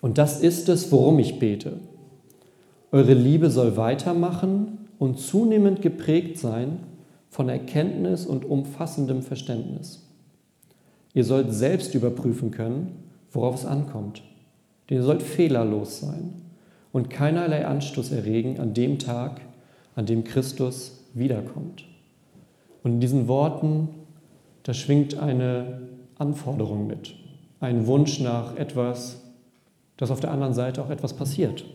und 0.01 0.17
das 0.17 0.39
ist 0.39 0.69
es, 0.69 0.91
worum 0.91 1.17
ich 1.19 1.39
bete. 1.39 1.73
Eure 2.91 3.13
Liebe 3.13 3.49
soll 3.49 3.75
weitermachen 3.75 4.89
und 4.99 5.19
zunehmend 5.19 5.81
geprägt 5.81 6.37
sein 6.37 6.79
von 7.35 7.49
Erkenntnis 7.49 8.25
und 8.25 8.45
umfassendem 8.45 9.21
Verständnis. 9.21 10.07
Ihr 11.13 11.25
sollt 11.25 11.51
selbst 11.51 11.93
überprüfen 11.93 12.49
können, 12.49 13.03
worauf 13.29 13.55
es 13.55 13.65
ankommt. 13.65 14.23
Denn 14.89 14.99
ihr 14.99 15.03
sollt 15.03 15.21
fehlerlos 15.21 15.99
sein 15.99 16.31
und 16.93 17.09
keinerlei 17.09 17.67
Anstoß 17.67 18.13
erregen 18.13 18.61
an 18.61 18.73
dem 18.73 18.99
Tag, 18.99 19.41
an 19.97 20.05
dem 20.05 20.23
Christus 20.23 21.03
wiederkommt. 21.13 21.83
Und 22.83 22.93
in 22.93 22.99
diesen 23.01 23.27
Worten, 23.27 23.89
da 24.63 24.73
schwingt 24.73 25.19
eine 25.19 25.81
Anforderung 26.17 26.87
mit, 26.87 27.15
ein 27.59 27.85
Wunsch 27.85 28.21
nach 28.21 28.55
etwas, 28.55 29.21
dass 29.97 30.09
auf 30.09 30.21
der 30.21 30.31
anderen 30.31 30.53
Seite 30.53 30.81
auch 30.81 30.89
etwas 30.89 31.11
passiert. 31.11 31.65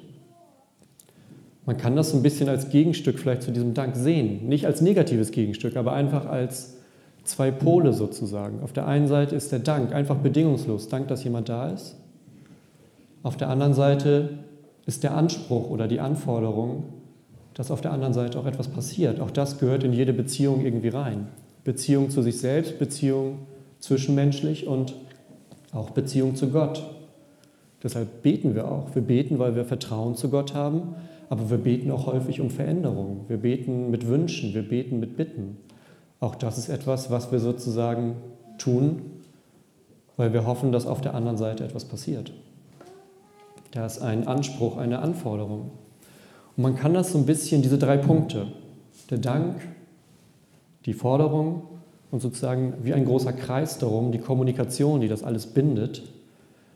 Man 1.70 1.76
kann 1.76 1.94
das 1.94 2.12
ein 2.14 2.24
bisschen 2.24 2.48
als 2.48 2.70
Gegenstück 2.70 3.20
vielleicht 3.20 3.42
zu 3.42 3.52
diesem 3.52 3.74
Dank 3.74 3.94
sehen. 3.94 4.48
Nicht 4.48 4.66
als 4.66 4.80
negatives 4.80 5.30
Gegenstück, 5.30 5.76
aber 5.76 5.92
einfach 5.92 6.26
als 6.26 6.78
zwei 7.22 7.52
Pole 7.52 7.92
sozusagen. 7.92 8.60
Auf 8.64 8.72
der 8.72 8.88
einen 8.88 9.06
Seite 9.06 9.36
ist 9.36 9.52
der 9.52 9.60
Dank 9.60 9.94
einfach 9.94 10.16
bedingungslos, 10.16 10.88
Dank, 10.88 11.06
dass 11.06 11.22
jemand 11.22 11.48
da 11.48 11.70
ist. 11.70 11.94
Auf 13.22 13.36
der 13.36 13.50
anderen 13.50 13.72
Seite 13.72 14.30
ist 14.84 15.04
der 15.04 15.16
Anspruch 15.16 15.70
oder 15.70 15.86
die 15.86 16.00
Anforderung, 16.00 16.86
dass 17.54 17.70
auf 17.70 17.80
der 17.80 17.92
anderen 17.92 18.14
Seite 18.14 18.40
auch 18.40 18.46
etwas 18.46 18.66
passiert. 18.66 19.20
Auch 19.20 19.30
das 19.30 19.60
gehört 19.60 19.84
in 19.84 19.92
jede 19.92 20.12
Beziehung 20.12 20.64
irgendwie 20.64 20.88
rein. 20.88 21.28
Beziehung 21.62 22.10
zu 22.10 22.20
sich 22.20 22.40
selbst, 22.40 22.80
Beziehung 22.80 23.46
zwischenmenschlich 23.78 24.66
und 24.66 24.96
auch 25.70 25.90
Beziehung 25.90 26.34
zu 26.34 26.48
Gott. 26.48 26.82
Deshalb 27.80 28.22
beten 28.22 28.56
wir 28.56 28.66
auch. 28.66 28.92
Wir 28.92 29.02
beten, 29.02 29.38
weil 29.38 29.54
wir 29.54 29.64
Vertrauen 29.64 30.16
zu 30.16 30.30
Gott 30.30 30.52
haben, 30.52 30.96
aber 31.30 31.48
wir 31.48 31.58
beten 31.58 31.92
auch 31.92 32.06
häufig 32.06 32.40
um 32.40 32.50
Veränderung. 32.50 33.24
Wir 33.28 33.36
beten 33.36 33.88
mit 33.90 34.08
Wünschen, 34.08 34.52
wir 34.52 34.68
beten 34.68 34.98
mit 34.98 35.16
Bitten. 35.16 35.56
Auch 36.18 36.34
das 36.34 36.58
ist 36.58 36.68
etwas, 36.68 37.10
was 37.10 37.30
wir 37.30 37.38
sozusagen 37.38 38.16
tun, 38.58 39.00
weil 40.16 40.32
wir 40.32 40.44
hoffen, 40.44 40.72
dass 40.72 40.86
auf 40.86 41.00
der 41.00 41.14
anderen 41.14 41.38
Seite 41.38 41.64
etwas 41.64 41.84
passiert. 41.84 42.32
Da 43.70 43.86
ist 43.86 44.02
ein 44.02 44.26
Anspruch, 44.26 44.76
eine 44.76 44.98
Anforderung. 44.98 45.70
Und 46.56 46.62
man 46.64 46.74
kann 46.74 46.94
das 46.94 47.12
so 47.12 47.18
ein 47.18 47.26
bisschen, 47.26 47.62
diese 47.62 47.78
drei 47.78 47.96
Punkte, 47.96 48.48
der 49.08 49.18
Dank, 49.18 49.60
die 50.84 50.94
Forderung 50.94 51.62
und 52.10 52.20
sozusagen 52.20 52.74
wie 52.82 52.92
ein 52.92 53.04
großer 53.04 53.32
Kreis 53.32 53.78
darum, 53.78 54.10
die 54.10 54.18
Kommunikation, 54.18 55.00
die 55.00 55.08
das 55.08 55.22
alles 55.22 55.46
bindet, 55.46 56.02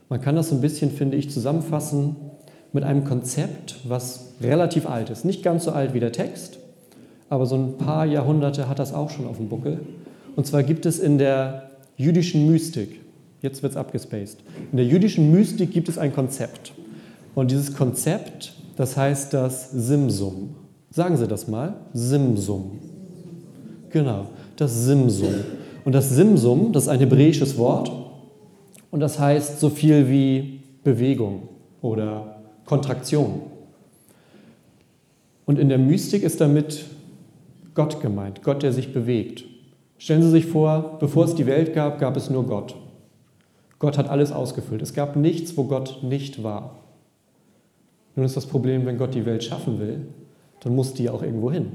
man 0.07 0.21
kann 0.21 0.37
das 0.37 0.47
so 0.49 0.55
ein 0.55 0.61
bisschen, 0.61 0.91
finde 0.91 1.17
ich, 1.17 1.29
zusammenfassen 1.29 2.15
mit 2.75 2.83
einem 2.83 3.05
Konzept, 3.05 3.77
was 3.85 4.33
relativ 4.41 4.85
alt 4.85 5.09
ist. 5.09 5.23
Nicht 5.23 5.41
ganz 5.43 5.63
so 5.63 5.71
alt 5.71 5.93
wie 5.93 6.01
der 6.01 6.11
Text, 6.11 6.59
aber 7.29 7.45
so 7.45 7.55
ein 7.55 7.77
paar 7.77 8.05
Jahrhunderte 8.05 8.67
hat 8.67 8.79
das 8.79 8.93
auch 8.93 9.09
schon 9.09 9.25
auf 9.27 9.37
dem 9.37 9.47
Buckel. 9.47 9.79
Und 10.35 10.45
zwar 10.45 10.61
gibt 10.61 10.85
es 10.85 10.99
in 10.99 11.17
der 11.17 11.71
jüdischen 11.95 12.51
Mystik, 12.51 12.99
jetzt 13.41 13.63
wird 13.63 13.71
es 13.71 13.77
abgespaced, 13.77 14.39
in 14.71 14.77
der 14.77 14.85
jüdischen 14.85 15.31
Mystik 15.31 15.71
gibt 15.71 15.87
es 15.87 15.97
ein 15.97 16.13
Konzept. 16.13 16.73
Und 17.33 17.49
dieses 17.49 17.73
Konzept, 17.73 18.53
das 18.75 18.97
heißt 18.97 19.33
das 19.33 19.71
Simsum. 19.71 20.55
Sagen 20.89 21.15
Sie 21.15 21.27
das 21.27 21.47
mal, 21.47 21.75
Simsum. 21.93 22.79
Genau, 23.89 24.27
das 24.57 24.83
Simsum. 24.83 25.33
Und 25.85 25.93
das 25.93 26.09
Simsum, 26.09 26.73
das 26.73 26.83
ist 26.83 26.89
ein 26.89 26.99
hebräisches 26.99 27.57
Wort 27.57 27.89
und 28.91 28.99
das 28.99 29.17
heißt 29.17 29.61
so 29.61 29.69
viel 29.69 30.09
wie 30.09 30.59
Bewegung 30.83 31.43
oder 31.81 32.34
Kontraktion. 32.65 33.41
Und 35.45 35.59
in 35.59 35.69
der 35.69 35.77
Mystik 35.77 36.23
ist 36.23 36.41
damit 36.41 36.85
Gott 37.75 38.01
gemeint, 38.01 38.41
Gott, 38.43 38.63
der 38.63 38.73
sich 38.73 38.93
bewegt. 38.93 39.43
Stellen 39.97 40.23
Sie 40.23 40.31
sich 40.31 40.45
vor, 40.45 40.97
bevor 40.99 41.25
es 41.25 41.35
die 41.35 41.45
Welt 41.45 41.73
gab, 41.73 41.99
gab 41.99 42.17
es 42.17 42.29
nur 42.29 42.45
Gott. 42.45 42.75
Gott 43.79 43.97
hat 43.97 44.09
alles 44.09 44.31
ausgefüllt. 44.31 44.81
Es 44.81 44.93
gab 44.93 45.15
nichts, 45.15 45.57
wo 45.57 45.65
Gott 45.65 45.99
nicht 46.01 46.43
war. 46.43 46.79
Nun 48.15 48.25
ist 48.25 48.37
das 48.37 48.45
Problem, 48.45 48.85
wenn 48.85 48.97
Gott 48.97 49.13
die 49.13 49.25
Welt 49.25 49.43
schaffen 49.43 49.79
will, 49.79 50.07
dann 50.61 50.75
muss 50.75 50.93
die 50.93 51.09
auch 51.09 51.21
irgendwo 51.21 51.51
hin. 51.51 51.71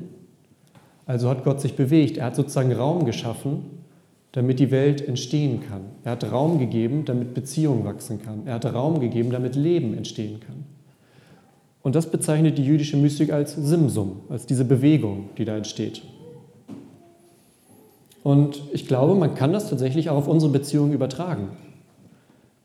Also 1.06 1.28
hat 1.28 1.44
Gott 1.44 1.60
sich 1.60 1.76
bewegt. 1.76 2.16
Er 2.16 2.26
hat 2.26 2.36
sozusagen 2.36 2.72
Raum 2.72 3.04
geschaffen, 3.04 3.64
damit 4.32 4.58
die 4.58 4.70
Welt 4.70 5.06
entstehen 5.06 5.60
kann. 5.68 5.82
Er 6.04 6.12
hat 6.12 6.30
Raum 6.30 6.58
gegeben, 6.58 7.04
damit 7.04 7.34
Beziehung 7.34 7.84
wachsen 7.84 8.22
kann. 8.22 8.46
Er 8.46 8.54
hat 8.54 8.72
Raum 8.72 9.00
gegeben, 9.00 9.30
damit 9.30 9.54
Leben 9.54 9.96
entstehen 9.96 10.40
kann. 10.40 10.64
Und 11.82 11.94
das 11.94 12.10
bezeichnet 12.10 12.58
die 12.58 12.64
jüdische 12.64 12.96
Mystik 12.96 13.32
als 13.32 13.54
Simsum, 13.54 14.20
als 14.28 14.46
diese 14.46 14.64
Bewegung, 14.64 15.30
die 15.38 15.44
da 15.44 15.56
entsteht. 15.56 16.02
Und 18.22 18.62
ich 18.72 18.86
glaube, 18.86 19.14
man 19.14 19.34
kann 19.34 19.52
das 19.52 19.70
tatsächlich 19.70 20.10
auch 20.10 20.16
auf 20.16 20.28
unsere 20.28 20.52
Beziehung 20.52 20.92
übertragen. 20.92 21.48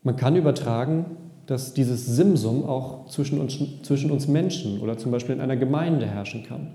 Man 0.03 0.17
kann 0.17 0.35
übertragen, 0.35 1.05
dass 1.45 1.73
dieses 1.73 2.05
Simsum 2.05 2.65
auch 2.65 3.07
zwischen 3.07 3.39
uns, 3.39 3.57
zwischen 3.83 4.11
uns 4.11 4.27
Menschen 4.27 4.81
oder 4.81 4.97
zum 4.97 5.11
Beispiel 5.11 5.35
in 5.35 5.41
einer 5.41 5.55
Gemeinde 5.55 6.05
herrschen 6.07 6.43
kann. 6.43 6.71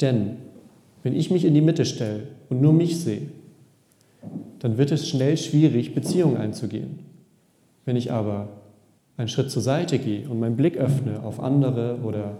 Denn 0.00 0.36
wenn 1.02 1.14
ich 1.14 1.30
mich 1.30 1.44
in 1.44 1.54
die 1.54 1.60
Mitte 1.60 1.84
stelle 1.84 2.28
und 2.48 2.60
nur 2.60 2.72
mich 2.72 2.98
sehe, 2.98 3.28
dann 4.58 4.78
wird 4.78 4.90
es 4.90 5.08
schnell 5.08 5.36
schwierig, 5.36 5.94
Beziehungen 5.94 6.38
einzugehen. 6.38 7.00
Wenn 7.84 7.96
ich 7.96 8.10
aber 8.10 8.48
einen 9.16 9.28
Schritt 9.28 9.50
zur 9.50 9.62
Seite 9.62 9.98
gehe 9.98 10.28
und 10.28 10.40
meinen 10.40 10.56
Blick 10.56 10.76
öffne 10.76 11.22
auf 11.22 11.40
andere 11.40 11.98
oder 12.02 12.38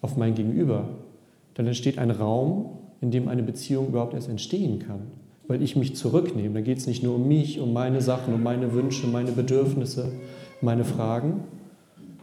auf 0.00 0.16
mein 0.16 0.34
Gegenüber, 0.34 0.88
dann 1.54 1.66
entsteht 1.66 1.98
ein 1.98 2.10
Raum, 2.10 2.78
in 3.00 3.10
dem 3.10 3.28
eine 3.28 3.42
Beziehung 3.42 3.88
überhaupt 3.88 4.14
erst 4.14 4.28
entstehen 4.28 4.78
kann. 4.78 5.02
Weil 5.48 5.62
ich 5.62 5.74
mich 5.76 5.96
zurücknehme. 5.96 6.54
Da 6.54 6.60
geht 6.60 6.78
es 6.78 6.86
nicht 6.86 7.02
nur 7.02 7.16
um 7.16 7.26
mich, 7.26 7.60
um 7.60 7.72
meine 7.72 8.00
Sachen, 8.00 8.34
um 8.34 8.42
meine 8.42 8.72
Wünsche, 8.72 9.06
meine 9.06 9.32
Bedürfnisse, 9.32 10.12
meine 10.60 10.84
Fragen, 10.84 11.44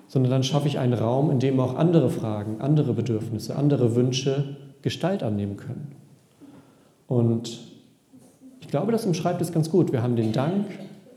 sondern 0.08 0.32
dann 0.32 0.44
schaffe 0.44 0.68
ich 0.68 0.80
einen 0.80 0.94
Raum, 0.94 1.30
in 1.30 1.40
dem 1.40 1.60
auch 1.60 1.76
andere 1.76 2.10
Fragen, 2.10 2.62
andere 2.62 2.94
Bedürfnisse, 2.94 3.56
andere 3.56 3.96
Wünsche 3.96 4.58
Gestalt 4.82 5.22
annehmen 5.24 5.58
können. 5.58 5.92
Und 7.08 7.60
ich 8.62 8.70
glaube, 8.70 8.92
das 8.92 9.06
umschreibt 9.06 9.42
es 9.42 9.52
ganz 9.52 9.70
gut. 9.70 9.92
Wir 9.92 10.02
haben 10.02 10.16
den 10.16 10.32
Dank, 10.32 10.66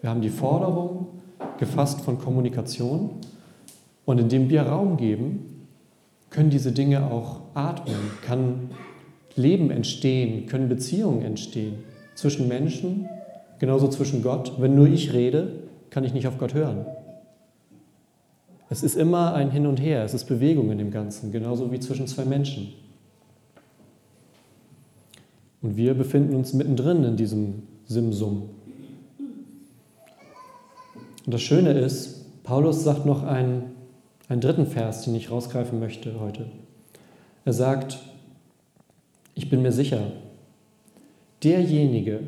wir 0.00 0.10
haben 0.10 0.20
die 0.20 0.30
Forderung, 0.30 1.06
gefasst 1.62 2.00
von 2.00 2.18
Kommunikation. 2.18 3.10
Und 4.04 4.18
indem 4.18 4.50
wir 4.50 4.62
Raum 4.62 4.96
geben, 4.96 5.68
können 6.28 6.50
diese 6.50 6.72
Dinge 6.72 7.08
auch 7.08 7.42
atmen, 7.54 8.10
kann 8.26 8.70
Leben 9.36 9.70
entstehen, 9.70 10.46
können 10.46 10.68
Beziehungen 10.68 11.22
entstehen 11.22 11.74
zwischen 12.16 12.48
Menschen, 12.48 13.08
genauso 13.60 13.86
zwischen 13.86 14.24
Gott. 14.24 14.54
Wenn 14.58 14.74
nur 14.74 14.88
ich 14.88 15.12
rede, 15.12 15.52
kann 15.90 16.02
ich 16.02 16.12
nicht 16.12 16.26
auf 16.26 16.36
Gott 16.36 16.52
hören. 16.52 16.84
Es 18.68 18.82
ist 18.82 18.96
immer 18.96 19.34
ein 19.34 19.52
Hin 19.52 19.66
und 19.66 19.80
Her, 19.80 20.02
es 20.02 20.14
ist 20.14 20.24
Bewegung 20.24 20.72
in 20.72 20.78
dem 20.78 20.90
Ganzen, 20.90 21.30
genauso 21.30 21.70
wie 21.70 21.78
zwischen 21.78 22.08
zwei 22.08 22.24
Menschen. 22.24 22.72
Und 25.60 25.76
wir 25.76 25.94
befinden 25.94 26.34
uns 26.34 26.54
mittendrin 26.54 27.04
in 27.04 27.16
diesem 27.16 27.62
Simsum. 27.86 28.48
Und 31.24 31.34
das 31.34 31.42
Schöne 31.42 31.72
ist, 31.72 32.42
Paulus 32.42 32.82
sagt 32.82 33.06
noch 33.06 33.22
einen, 33.22 33.72
einen 34.28 34.40
dritten 34.40 34.66
Vers, 34.66 35.02
den 35.02 35.14
ich 35.14 35.30
rausgreifen 35.30 35.78
möchte 35.78 36.18
heute. 36.20 36.46
Er 37.44 37.52
sagt, 37.52 37.98
ich 39.34 39.48
bin 39.48 39.62
mir 39.62 39.72
sicher, 39.72 40.00
derjenige, 41.42 42.20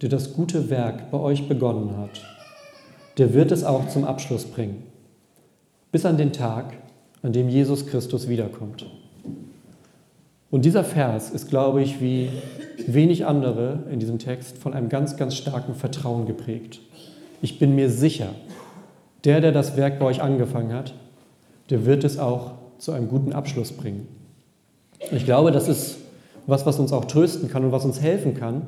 der 0.00 0.08
das 0.08 0.32
gute 0.32 0.70
Werk 0.70 1.10
bei 1.10 1.18
euch 1.18 1.48
begonnen 1.48 1.96
hat, 1.96 2.22
der 3.18 3.34
wird 3.34 3.52
es 3.52 3.64
auch 3.64 3.88
zum 3.88 4.04
Abschluss 4.04 4.44
bringen, 4.44 4.84
bis 5.92 6.06
an 6.06 6.16
den 6.16 6.32
Tag, 6.32 6.72
an 7.22 7.32
dem 7.32 7.48
Jesus 7.48 7.86
Christus 7.86 8.28
wiederkommt. 8.28 8.86
Und 10.50 10.64
dieser 10.64 10.84
Vers 10.84 11.30
ist, 11.30 11.48
glaube 11.48 11.82
ich, 11.82 12.00
wie 12.00 12.30
wenig 12.86 13.26
andere 13.26 13.84
in 13.90 14.00
diesem 14.00 14.18
Text 14.18 14.58
von 14.58 14.74
einem 14.74 14.88
ganz, 14.88 15.16
ganz 15.16 15.36
starken 15.36 15.74
Vertrauen 15.74 16.26
geprägt. 16.26 16.80
Ich 17.42 17.58
bin 17.58 17.74
mir 17.74 17.90
sicher, 17.90 18.34
der, 19.24 19.40
der 19.40 19.52
das 19.52 19.76
Werk 19.76 19.98
bei 19.98 20.06
euch 20.06 20.22
angefangen 20.22 20.72
hat, 20.72 20.94
der 21.70 21.86
wird 21.86 22.04
es 22.04 22.18
auch 22.18 22.52
zu 22.78 22.92
einem 22.92 23.08
guten 23.08 23.32
Abschluss 23.32 23.72
bringen. 23.72 24.08
Ich 25.10 25.24
glaube, 25.24 25.50
das 25.50 25.68
ist 25.68 25.98
was, 26.46 26.66
was 26.66 26.78
uns 26.78 26.92
auch 26.92 27.04
trösten 27.04 27.48
kann 27.48 27.64
und 27.64 27.72
was 27.72 27.84
uns 27.84 28.00
helfen 28.00 28.34
kann, 28.34 28.66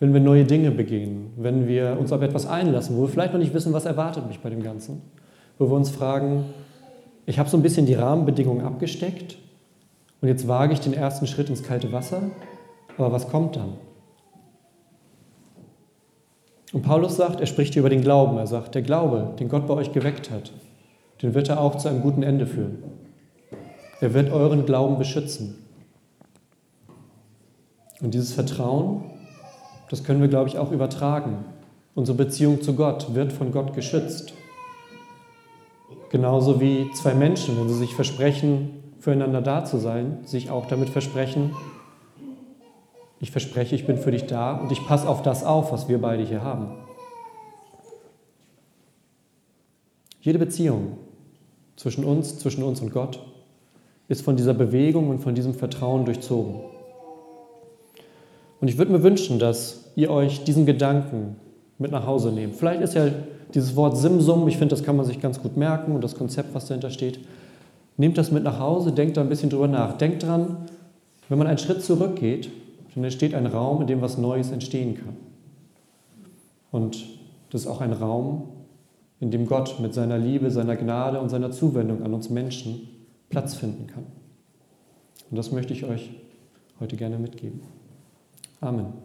wenn 0.00 0.12
wir 0.12 0.20
neue 0.20 0.44
Dinge 0.44 0.70
begehen, 0.70 1.32
wenn 1.36 1.68
wir 1.68 1.96
uns 1.98 2.12
auf 2.12 2.22
etwas 2.22 2.46
einlassen, 2.46 2.96
wo 2.96 3.02
wir 3.02 3.08
vielleicht 3.08 3.32
noch 3.32 3.40
nicht 3.40 3.54
wissen, 3.54 3.72
was 3.72 3.84
erwartet 3.84 4.26
mich 4.26 4.40
bei 4.40 4.50
dem 4.50 4.62
Ganzen, 4.62 5.02
wo 5.58 5.68
wir 5.68 5.76
uns 5.76 5.90
fragen, 5.90 6.44
ich 7.26 7.38
habe 7.38 7.48
so 7.48 7.56
ein 7.56 7.62
bisschen 7.62 7.86
die 7.86 7.94
Rahmenbedingungen 7.94 8.64
abgesteckt 8.64 9.38
und 10.20 10.28
jetzt 10.28 10.48
wage 10.48 10.72
ich 10.72 10.80
den 10.80 10.94
ersten 10.94 11.26
Schritt 11.26 11.48
ins 11.48 11.62
kalte 11.62 11.92
Wasser. 11.92 12.22
Aber 12.96 13.12
was 13.12 13.28
kommt 13.28 13.56
dann? 13.56 13.74
Und 16.74 16.82
Paulus 16.82 17.16
sagt, 17.16 17.40
er 17.40 17.46
spricht 17.46 17.76
über 17.76 17.88
den 17.88 18.02
Glauben. 18.02 18.36
Er 18.36 18.48
sagt, 18.48 18.74
der 18.74 18.82
Glaube, 18.82 19.32
den 19.38 19.48
Gott 19.48 19.68
bei 19.68 19.74
euch 19.74 19.92
geweckt 19.92 20.32
hat, 20.32 20.50
den 21.22 21.32
wird 21.32 21.48
er 21.48 21.60
auch 21.60 21.76
zu 21.76 21.88
einem 21.88 22.02
guten 22.02 22.24
Ende 22.24 22.48
führen. 22.48 22.82
Er 24.00 24.12
wird 24.12 24.32
euren 24.32 24.66
Glauben 24.66 24.98
beschützen. 24.98 25.54
Und 28.00 28.12
dieses 28.12 28.34
Vertrauen, 28.34 29.04
das 29.88 30.02
können 30.02 30.20
wir, 30.20 30.26
glaube 30.26 30.48
ich, 30.48 30.58
auch 30.58 30.72
übertragen. 30.72 31.44
Unsere 31.94 32.18
Beziehung 32.18 32.60
zu 32.60 32.74
Gott 32.74 33.14
wird 33.14 33.32
von 33.32 33.52
Gott 33.52 33.72
geschützt. 33.72 34.34
Genauso 36.10 36.60
wie 36.60 36.90
zwei 36.92 37.14
Menschen, 37.14 37.56
wenn 37.56 37.68
sie 37.68 37.78
sich 37.78 37.94
versprechen, 37.94 38.70
füreinander 38.98 39.42
da 39.42 39.64
zu 39.64 39.78
sein, 39.78 40.18
sich 40.24 40.50
auch 40.50 40.66
damit 40.66 40.88
versprechen, 40.88 41.52
ich 43.24 43.30
verspreche, 43.30 43.74
ich 43.74 43.86
bin 43.86 43.96
für 43.96 44.10
dich 44.10 44.26
da 44.26 44.54
und 44.54 44.70
ich 44.70 44.86
passe 44.86 45.08
auf 45.08 45.22
das 45.22 45.44
auf, 45.44 45.72
was 45.72 45.88
wir 45.88 45.98
beide 45.98 46.22
hier 46.22 46.42
haben. 46.42 46.74
Jede 50.20 50.38
Beziehung 50.38 50.98
zwischen 51.74 52.04
uns, 52.04 52.38
zwischen 52.38 52.62
uns 52.62 52.82
und 52.82 52.92
Gott 52.92 53.24
ist 54.08 54.20
von 54.20 54.36
dieser 54.36 54.52
Bewegung 54.52 55.08
und 55.08 55.20
von 55.20 55.34
diesem 55.34 55.54
Vertrauen 55.54 56.04
durchzogen. 56.04 56.56
Und 58.60 58.68
ich 58.68 58.76
würde 58.76 58.92
mir 58.92 59.02
wünschen, 59.02 59.38
dass 59.38 59.90
ihr 59.96 60.10
euch 60.10 60.44
diesen 60.44 60.66
Gedanken 60.66 61.36
mit 61.78 61.92
nach 61.92 62.06
Hause 62.06 62.30
nehmt. 62.30 62.56
Vielleicht 62.56 62.82
ist 62.82 62.92
ja 62.92 63.06
dieses 63.54 63.74
Wort 63.74 63.96
Simsum, 63.96 64.46
ich 64.48 64.58
finde, 64.58 64.74
das 64.74 64.84
kann 64.84 64.96
man 64.96 65.06
sich 65.06 65.18
ganz 65.18 65.40
gut 65.40 65.56
merken 65.56 65.92
und 65.94 66.04
das 66.04 66.14
Konzept, 66.14 66.54
was 66.54 66.66
dahinter 66.66 66.90
steht. 66.90 67.20
Nehmt 67.96 68.18
das 68.18 68.30
mit 68.30 68.44
nach 68.44 68.58
Hause, 68.58 68.92
denkt 68.92 69.16
da 69.16 69.22
ein 69.22 69.30
bisschen 69.30 69.48
drüber 69.48 69.68
nach. 69.68 69.96
Denkt 69.96 70.24
dran, 70.24 70.68
wenn 71.30 71.38
man 71.38 71.46
einen 71.46 71.56
Schritt 71.56 71.82
zurückgeht, 71.82 72.50
dann 72.94 73.04
entsteht 73.04 73.34
ein 73.34 73.46
Raum, 73.46 73.80
in 73.80 73.86
dem 73.86 74.00
was 74.00 74.18
Neues 74.18 74.50
entstehen 74.50 74.96
kann. 74.96 75.16
Und 76.70 77.04
das 77.50 77.62
ist 77.62 77.66
auch 77.66 77.80
ein 77.80 77.92
Raum, 77.92 78.48
in 79.20 79.30
dem 79.30 79.46
Gott 79.46 79.80
mit 79.80 79.94
seiner 79.94 80.18
Liebe, 80.18 80.50
seiner 80.50 80.76
Gnade 80.76 81.20
und 81.20 81.28
seiner 81.28 81.50
Zuwendung 81.50 82.02
an 82.02 82.12
uns 82.14 82.30
Menschen 82.30 82.88
Platz 83.28 83.54
finden 83.54 83.86
kann. 83.86 84.06
Und 85.30 85.36
das 85.36 85.52
möchte 85.52 85.72
ich 85.72 85.84
euch 85.84 86.10
heute 86.80 86.96
gerne 86.96 87.18
mitgeben. 87.18 87.62
Amen. 88.60 89.03